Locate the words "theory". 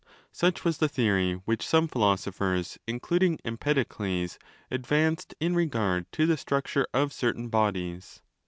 0.89-1.33